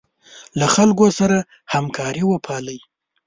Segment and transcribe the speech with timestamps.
[0.59, 1.37] له خلکو سره
[1.73, 2.79] همکاري وپالئ.